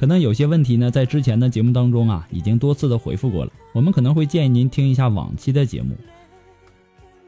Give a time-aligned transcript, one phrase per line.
[0.00, 3.52] 可能有些问题呢，在之前的节目当中啊，已经多次的回复过了。
[3.74, 5.94] 我们可能会建议您听一下往期的节目，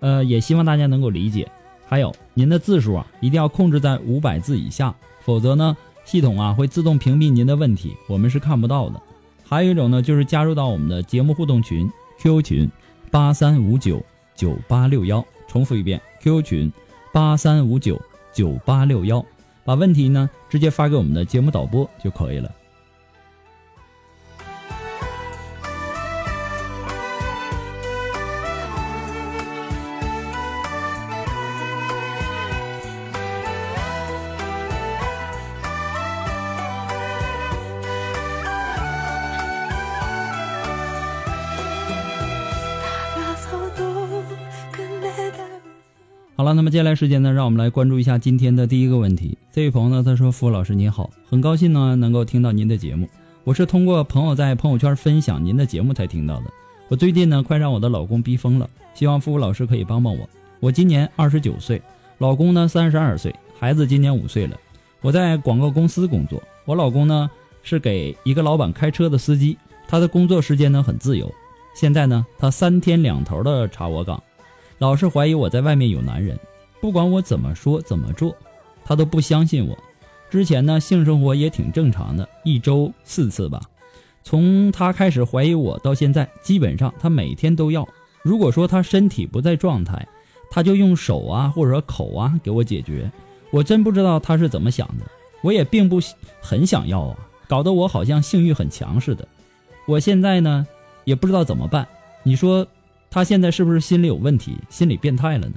[0.00, 1.46] 呃，也希望大家能够理解。
[1.86, 8.98] 还有，您的字数啊，一定要控制在五百字以下，否则呢，系统啊会自动屏蔽您的问题，我们是看不到的。
[9.44, 11.86] 还有一种呢，就是加入到我们的节目互动群
[12.20, 12.70] QQ 群
[13.10, 14.02] 八三五九
[14.34, 16.72] 九八六幺，重复一遍 QQ 群
[17.12, 18.00] 八三五九
[18.32, 19.22] 九八六幺，
[19.62, 22.50] 把问题呢直接发给我们的节目导播就可以了。
[46.42, 49.38] 好了，那么接下来时间呢，让我们来关注一下今天的第一个问题。
[49.52, 53.08] 这位朋友呢，他说：“付老师您好，很高兴呢能够听到您的节目。
[53.44, 56.46] 我是通过朋友在朋友圈分享您的节目才听到的。
[56.88, 60.28] 我最近呢快让我的老公逼疯了，希望付老师可以帮帮我。
[60.58, 61.80] 我今年二十九岁，
[62.18, 64.56] 老公呢三十二岁，孩子今年五岁了。
[65.00, 67.30] 我在广告公司工作，我老公呢
[67.62, 69.56] 是给一个老板开车的司机，
[69.86, 71.32] 他的工作时间呢很自由。
[71.72, 74.20] 现在呢他三天两头的查我岗。”
[74.82, 76.36] 老是怀疑我在外面有男人，
[76.80, 78.34] 不管我怎么说怎么做，
[78.84, 79.78] 他都不相信我。
[80.28, 83.60] 之前呢，性生活也挺正常的，一周四次吧。
[84.24, 87.88] 从他开始怀疑我到现在，基本上他每天都要。
[88.24, 90.04] 如果说他身体不在状态，
[90.50, 93.08] 他就用手啊或者口啊给我解决。
[93.52, 95.06] 我真不知道他是怎么想的，
[95.44, 96.00] 我也并不
[96.40, 97.16] 很想要啊，
[97.46, 99.28] 搞得我好像性欲很强似的。
[99.86, 100.66] 我现在呢，
[101.04, 101.86] 也不知道怎么办。
[102.24, 102.66] 你说？
[103.12, 105.54] 他现在是不是心里有问题，心理变态了呢？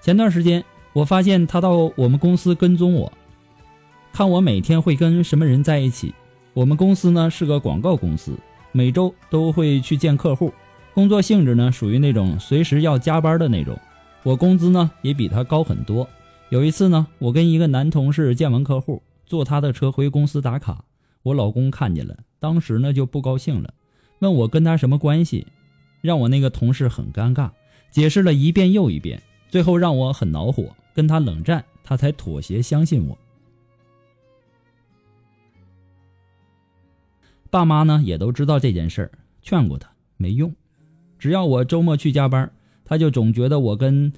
[0.00, 3.12] 前段时间我发现他到我们公司跟踪我，
[4.12, 6.14] 看我每天会跟什么人在一起。
[6.54, 8.38] 我们公司呢是个广告公司，
[8.70, 10.54] 每周都会去见客户，
[10.94, 13.76] 工作性质呢属于那种随时要加班的那种。
[14.22, 16.08] 我工资呢也比他高很多。
[16.50, 20.84] 有一次呢，我跟一个男同事见完客户，坐他的车回公司打卡，
[21.24, 23.74] 我老公看见了，当时呢就不高兴了，
[24.20, 25.48] 问我跟他什么关系。
[26.00, 27.50] 让我那个同事很尴尬，
[27.90, 33.18] 解释了一遍又一遍，最后让我很恼火，跟他冷战，他才妥协相信我。
[37.50, 39.10] 爸妈呢也都知道这件事儿，
[39.42, 40.54] 劝过他没用，
[41.18, 42.50] 只要我周末去加班，
[42.84, 44.12] 他就总觉得我跟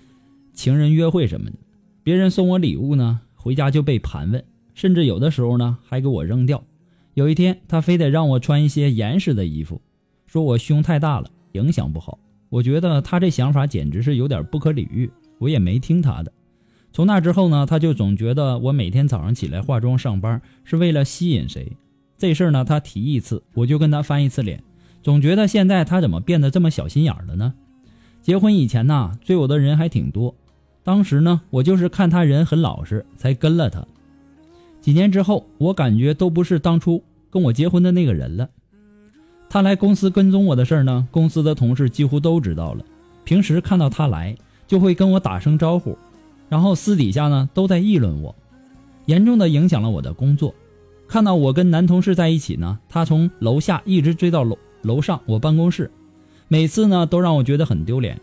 [0.52, 1.56] 情人约会什么的，
[2.02, 4.44] 别人送我礼物呢，回家就被盘问，
[4.74, 6.62] 甚至有的时候呢还给我扔掉。
[7.14, 9.80] 有一天，他非得让我穿一些严实的衣服，
[10.26, 11.30] 说我胸太大了。
[11.52, 12.18] 影响不好，
[12.48, 16.32] 我觉得他这想法简直是有点不可理喻，我也没听他的。
[16.92, 21.76] 从那之后呢，他就总觉得我每天早上起来化妆上班是为了吸引谁。
[22.18, 24.62] 这事儿呢，他提一次我就跟他翻一次脸，
[25.02, 27.54] 总觉得现在他怎么变得这么小心眼了呢？
[28.20, 30.34] 结婚以前呢，追我的人还挺多，
[30.84, 33.84] 当时呢，我就是看他人很老实才跟了他。
[34.80, 38.50] 几年之后，我感觉都不是当初跟我结婚的那个人了。
[39.52, 42.82] 他来公司跟踪我的事儿呢，公司的同事几乎都知道了。
[43.22, 44.34] 平时看到他来，
[44.66, 45.94] 就会跟我打声招呼，
[46.48, 48.34] 然后私底下呢都在议论我，
[49.04, 50.54] 严重的影响了我的工作。
[51.06, 55.90] 看到我跟男同事在一起呢，他从楼下一直追到楼楼上我办公室，
[56.48, 58.18] 每次呢都让我觉得很丢脸。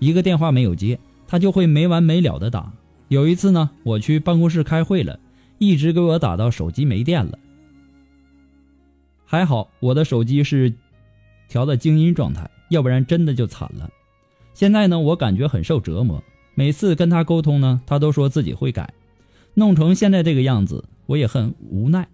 [0.00, 2.70] 一个电话没有接，他就会没完没了的打。
[3.08, 5.18] 有一次呢，我去办公室开会了，
[5.56, 7.38] 一直给我打到手机没电了。
[9.34, 10.72] 还好我的手机是
[11.48, 13.90] 调的静音状态，要不然真的就惨了。
[14.54, 16.22] 现在呢，我感觉很受折磨。
[16.54, 18.94] 每次跟他沟通呢，他都说自己会改。
[19.54, 22.06] 弄成现在这个样子，我也很无奈。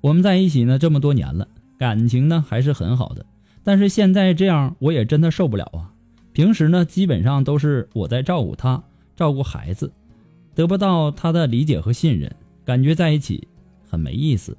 [0.00, 1.46] 我们在一起呢这么多年了，
[1.76, 3.26] 感情呢还是很好的，
[3.62, 5.92] 但是现在这样我也真的受不了啊。
[6.32, 8.82] 平时呢基本上都是我在照顾他，
[9.14, 9.92] 照顾孩子，
[10.54, 12.34] 得不到他的理解和信任，
[12.64, 13.46] 感觉在一起
[13.86, 14.56] 很没意思，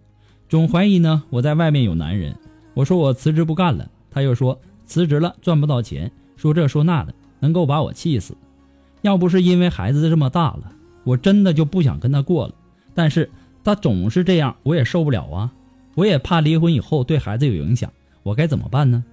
[0.53, 2.37] 总怀疑呢我在外面有男人。
[2.75, 8.37] 我说我辞职不干了，他又说辞职了赚不到钱，说这说那的，能够把我气死。
[9.01, 10.71] 要不是因为孩子这么大了，
[11.05, 12.53] 我真的就不想跟他过了。
[12.93, 13.31] 但是
[13.63, 15.51] 他总是这样，我也受不了啊！
[15.95, 17.91] 我也怕离婚以后对孩子有影响，
[18.21, 19.03] 我该怎么办呢？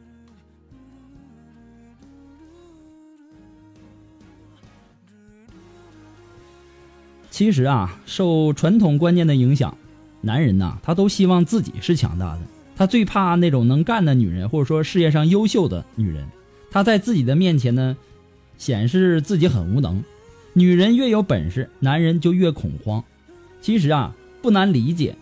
[7.31, 9.75] 其实啊，受传统观念的影响，
[10.21, 12.41] 男人呐，他都希望自己是强大的，
[12.77, 16.27] 他最怕那种能干的女人，或者说事业上优秀的女人，
[16.71, 17.97] 他在自己的面前呢。
[18.59, 20.05] 显示自己很无能，
[20.53, 23.03] 女人越有本事，男人就越恐慌。
[23.63, 25.17] 其实啊，不难理解，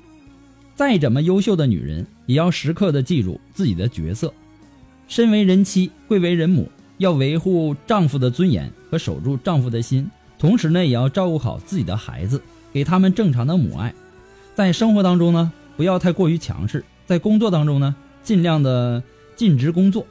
[0.75, 4.35] 再怎么优秀的女人，也要时刻的记住自己的角色。
[5.06, 12.43] 身为人妻，贵为人母，要维护丈夫的尊严和守住丈夫的心，同时呢，也要照顾好自己的孩子，
[12.73, 13.95] 给他们正常的母爱。
[14.59, 17.95] 在生活当中呢，不要太过于强势；在工作当中呢，
[18.25, 19.01] 尽量的
[19.37, 20.05] 尽职工作。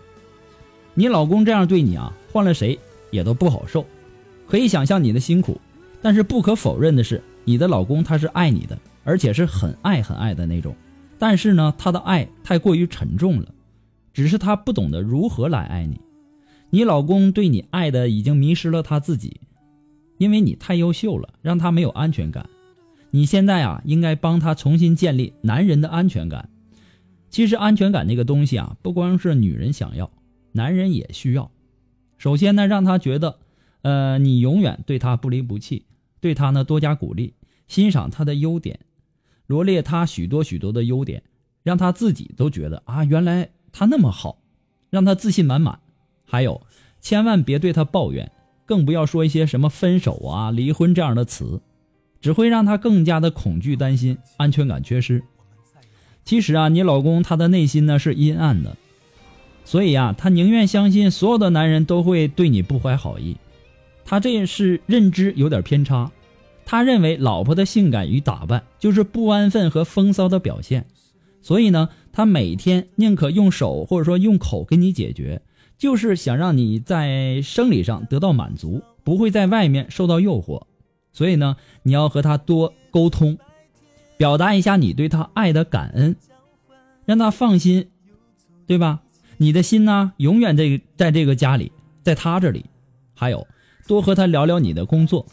[0.93, 2.79] 你老公这样对你啊，换了谁？
[3.11, 3.85] 也都不好受，
[4.47, 5.59] 可以想象你的辛苦，
[6.01, 10.73] 但是不可否认的是，你的老公他是爱你的，而且是很爱很爱的那种。
[11.19, 13.49] 但是呢，他的爱太过于沉重了，
[14.13, 15.99] 只是他不懂得如何来爱你。
[16.69, 19.41] 你老公对你爱的已经迷失了他自己，
[20.17, 22.49] 因为你太优秀了，让他没有安全感。
[23.11, 26.49] 你现在啊，应该帮他重新建立男人的安全感。
[27.29, 30.09] 其实安全感这个东西啊，不光是女人想要，
[30.53, 31.51] 男人也需要。
[32.17, 33.39] 首先呢，让他觉得，
[33.81, 35.85] 呃，你永远对他不离不弃，
[36.19, 37.33] 对他呢多加鼓励，
[37.67, 38.79] 欣赏他的优点，
[39.45, 41.23] 罗列他许多许多的优点，
[41.63, 44.39] 让他自己都觉得啊，原来他那么好，
[44.89, 45.79] 让他自信满满。
[46.25, 46.61] 还有，
[46.99, 48.31] 千万别对他抱怨，
[48.65, 51.61] 更不要说一些什么分手啊、离婚这样的词，
[52.27, 55.23] 只会让他更加的恐惧、担心，安全感缺失。
[56.25, 58.75] 其实啊，你老公他的内心呢是阴暗的。
[59.63, 63.37] 所以啊，他宁愿相信所有的男人都会对你不怀好意，
[64.03, 66.11] 他这是认知有点偏差。
[66.65, 70.85] 他认为老婆的性感与打扮就是不安分和风骚的表现，
[71.41, 75.41] 所以呢，他每天宁可用手或者说用口跟你解决，
[75.77, 80.63] 就是想让你在生理上得到满足，不会在外面受到诱惑。
[81.13, 83.37] 所以呢，你要和他多沟通，
[84.17, 86.15] 表达一下你对他爱的感恩，
[87.05, 87.89] 让他放心，
[88.65, 89.01] 对吧？
[89.37, 91.71] 你的心呢，永远在在这个家里，
[92.03, 92.65] 在他这里。
[93.13, 93.47] 还有，
[93.87, 95.25] 多和他聊聊你的工作，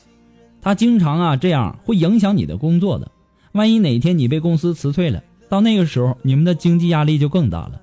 [0.61, 3.11] 他经常啊这样会影响你的工作的。
[3.53, 7.81] 万一哪天你被公司辞退了，到那个时候你们的经济压力就更大了。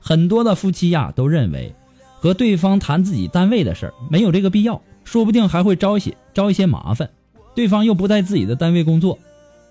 [0.00, 1.74] 很多的夫妻呀都认为，
[2.18, 7.10] 和对方谈自己单位的事儿没有这个必要，说不定还会招些招一些麻烦。
[7.54, 9.18] 对方又不在自己的单位工作，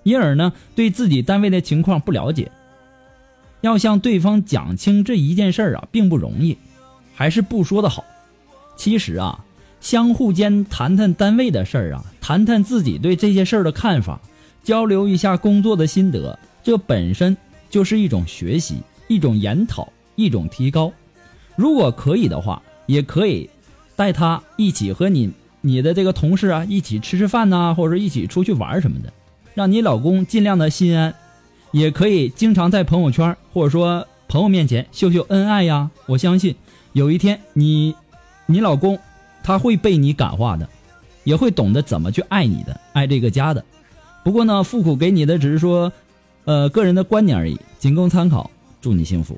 [0.04, 2.52] 因而呢对自己单位的情况不了解。
[3.62, 6.58] 要向对方讲清这一件事儿啊，并不容易，
[7.14, 8.04] 还是不说的好。
[8.76, 9.46] 其实啊，
[9.80, 14.20] 相互间谈谈单位的事儿啊，谈谈自己对这些事儿的看法，
[14.64, 17.38] 交流一下工作的心得，这本身
[17.70, 20.92] 就是一种学习，一种研讨，一种提高。
[21.56, 23.48] 如果可以的话，也可以
[24.02, 25.32] 带他一起和你
[25.62, 29.14] 你的这个同事啊一起吃吃饭呐，或者一起出去玩什么的，
[29.54, 31.14] 让你老公尽量的心安。
[31.72, 35.92] 也可以经常在朋友圈或者说朋友面前秀秀恩爱呀！
[36.08, 36.56] 我相信
[36.94, 37.94] 有一天你，
[38.48, 38.98] 你老公
[39.44, 40.68] 他会被你感化的，
[41.24, 43.64] 也会懂得怎么去爱你的，爱这个家的。
[44.24, 45.94] 不过呢，富苦给你的只是说，
[46.46, 48.50] 呃，个人的观点而已，仅供参考。
[48.82, 49.38] 祝你幸福。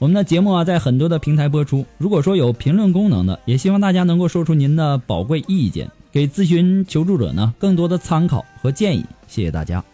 [0.00, 1.84] 我们的节目啊，在很多的平台播出。
[1.98, 9.04] 如果说有评论功能的，也希望大家能够说出您的宝贵意见，给咨询求助者呢更多的参考和建议。
[9.28, 9.84] 谢谢大家。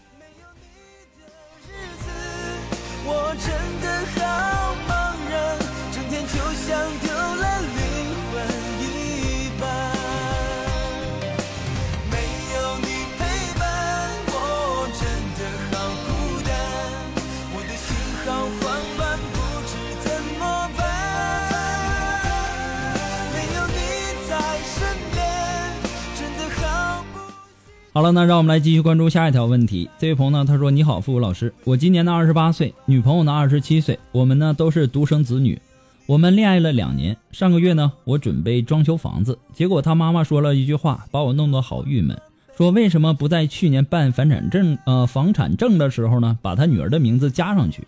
[27.96, 29.88] 好了，那让我们来继续关注下一条问题。
[29.98, 35.58] 这位朋友呢，他说：“你好，付老师，我今年呢二十八岁，女朋友呢二十七岁，我们呢都是独生子女，
[36.04, 37.16] 我们恋爱了两年。
[37.32, 42.14] 上个月呢，我准备装修房子，结果他妈妈说了一句话，把我弄得好郁闷，
[42.54, 47.82] 说为什么不在去年办房产证呃房产证的时候呢，把他女儿的名字加上去？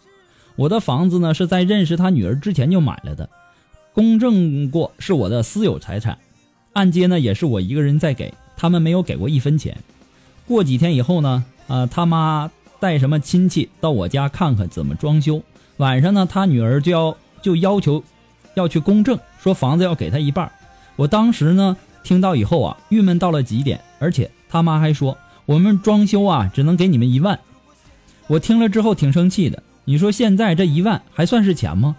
[0.56, 3.28] 我的房子呢是在认识他女儿之前就买了的，
[3.92, 6.16] 公证过是我的私有财产，
[6.72, 9.76] 按揭呢也是我一个人在给，他们没有给过一分钱。”
[10.48, 12.50] 过几天以后呢，呃，他妈
[12.80, 15.42] 带什么亲戚到我家看看怎么装修。
[15.76, 18.02] 晚上呢，他女儿就要就要求
[18.54, 20.50] 要去公证，说房子要给他一半。
[20.96, 27.38] 我当时呢听到以后啊，郁闷到了极点，而且他妈还说我们装修啊只能给你们一万。
[28.26, 29.62] 我听了之后挺生气的。
[29.84, 31.94] 你说现在这一万还算是钱吗？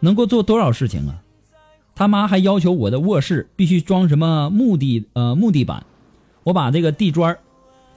[0.00, 1.22] 能够做多少事情啊？
[1.94, 5.86] 他妈还要求我的卧室必须装什么木地呃木地板，
[6.42, 7.38] 我把这个地砖。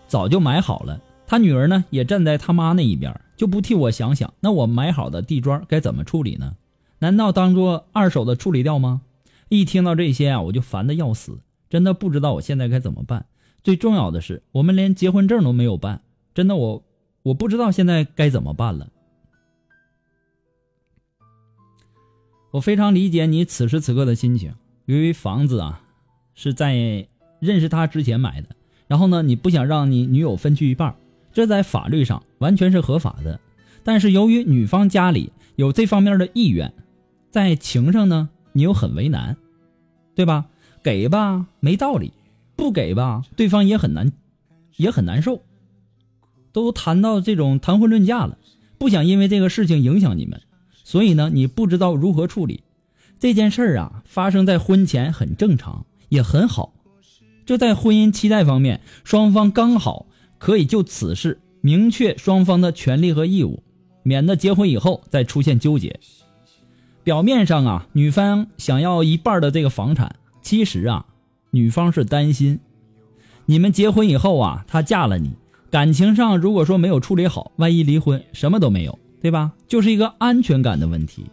[0.10, 6.56] 早就买好了，他女儿呢也站在他妈那一边，就不替我想想，那我买好的地砖该怎么处理呢？
[6.98, 9.04] 难道当做二手的处理掉吗？
[9.48, 11.40] 一听到这些啊，我就烦的要死，
[11.70, 13.28] 真的不知道我现在该怎么办。
[13.64, 16.02] 最重要的是，我们连结婚证都没有办，
[16.34, 16.84] 真的我
[17.22, 18.90] 我不知道现在该怎么办了。
[22.52, 25.84] 我非常理解你此时此刻的心情，由于房子啊
[26.34, 27.08] 是在
[27.40, 28.50] 认识他之前买的。
[28.90, 30.96] 然后呢，你不想让你女友分去一半，
[31.32, 33.40] 这在法律上完全是合法的。
[33.84, 36.74] 但是由于女方家里有这方面的意愿，
[37.30, 39.38] 在情上呢，你又很为难，
[40.16, 40.48] 对吧？
[40.82, 42.14] 给吧没道理，
[42.56, 44.12] 不给吧对方也很难，
[44.76, 45.44] 也很难受。
[46.52, 48.40] 都谈到这种谈婚论嫁了，
[48.80, 50.42] 不想因为这个事情影响你们，
[50.84, 52.64] 所以呢，你不知道如何处理
[53.20, 54.02] 这件事儿啊。
[54.06, 56.74] 发生在婚前很正常，也很好。
[57.50, 60.06] 就在婚姻期待方面，双方刚好
[60.38, 63.64] 可以就此事明确双方的权利和义务，
[64.04, 66.00] 免得结婚以后再出现纠结。
[67.04, 71.08] 表面上啊，女方想要一半的这个房产，其实啊，
[71.50, 72.60] 女方是担心
[73.48, 75.32] 你们结婚以后啊，她嫁了你，
[75.72, 79.54] 感情上如果说没有处理好，万一离婚，什么都没有，对吧？
[79.68, 81.26] 就是一个安全感的问题。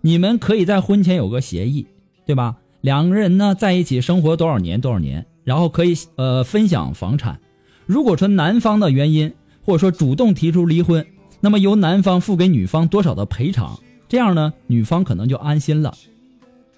[0.00, 1.86] 你们可以在婚前有个协议，
[2.26, 2.56] 对吧？
[2.80, 5.24] 两个人呢在一起生活多少年，多少年。
[5.46, 7.38] 然后可以呃分享房产，
[7.86, 9.32] 如果说男方的原因
[9.64, 11.06] 或者说主动提出离婚，
[11.40, 15.94] 那么由男方付给女方多少的赔偿，这样呢女方可能就安心了。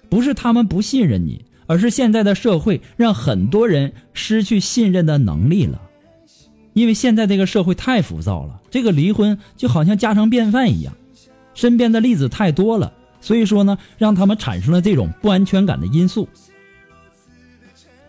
[0.07, 5.81] 不是他们不信任你，而是现在的社会让很多人失去信任的能力了。
[6.73, 10.93] 因为现在这个社会太浮躁了，这个离婚就好像家常便饭一样，
[11.55, 16.29] 身边的例子太多了，所以说呢让他们产生了这种不安全感的因素。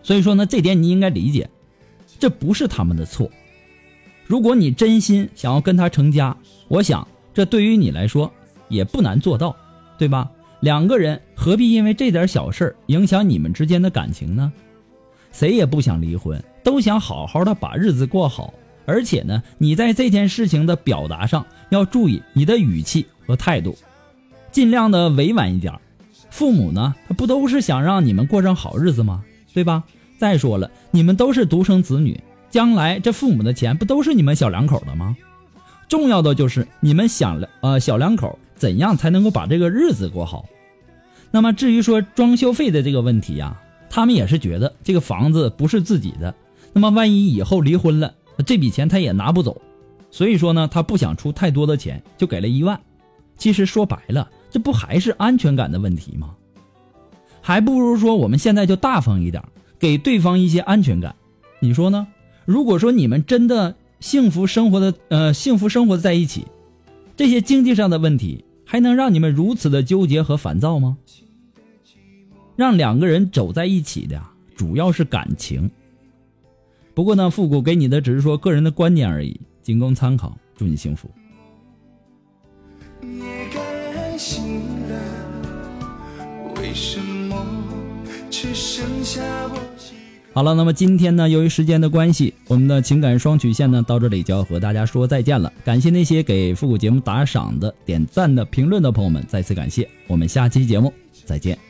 [0.02, 1.48] 所以说呢，这点你应该理解，
[2.18, 3.30] 这不是他们的错。
[4.26, 6.36] 如果你真心想要跟他成家，
[6.68, 8.32] 我想这对于你来说
[8.68, 9.56] 也不难做到，
[9.98, 10.30] 对吧？
[10.60, 14.52] 两个人何必因为这点小事影响你们之间的感情呢？
[15.32, 18.52] 谁也不想离婚，都想好好的把日子过好。
[18.86, 23.76] 而且呢，你在这件事情的表达上要注意你的语气和态度，
[24.50, 25.72] 尽量的委婉一点。
[26.30, 29.24] 父母呢，他不都是想让你们过上好日子吗？
[29.52, 29.84] 对吧？
[30.18, 35.16] 再说了，你们都是独生子女，将来这父母的钱不都是你们小两口的吗？
[35.88, 40.46] 重要的就是你们想了呃小两口怎样才能够把这个日子过好。
[41.30, 46.34] 那么至于说装修费的这个问题呀，他们也是觉得这个房子不是自己的，
[46.72, 48.14] 那么万一以后离婚了，
[48.46, 49.60] 这笔钱他也拿不走，
[50.10, 52.78] 所以说呢，他不想出太多的钱，就给了一万。
[53.36, 56.34] 其实说白了，这不还是安全感的问题吗？
[57.40, 59.42] 还不如说我们现在就大方一点，
[59.78, 61.14] 给对方一些安全感，
[61.60, 62.06] 你说呢？
[62.44, 66.46] 如果说你们真的幸福生活的呃幸福生活在一起，
[67.16, 70.96] 这些经济上的问题还能让你们如此的纠结和烦躁吗？
[72.56, 74.20] 让两个人走在一起的
[74.56, 75.70] 主要是感情。
[76.92, 80.36] 不过呢，复古给你的只是说个人的观点而已，仅供参考。
[80.56, 81.10] 祝你幸福。
[86.70, 87.44] 为什么
[88.30, 89.20] 只剩下？
[90.32, 95.52] 好了，那么今天呢，由于时间的关系，我们的情感双曲线呢到这里就要和大家说再见了。
[95.64, 99.88] 感谢那些给复古节目打赏的、点赞的、评论的朋友们，再次感谢。
[100.06, 101.69] 我们下期节目再见。